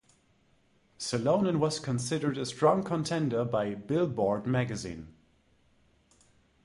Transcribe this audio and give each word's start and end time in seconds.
Salonen 0.97 1.59
was 1.59 1.79
considered 1.79 2.35
a 2.39 2.45
strong 2.47 2.81
contender 2.83 3.45
by 3.45 3.75
"Billboard" 3.75 4.47
magazine. 4.47 5.09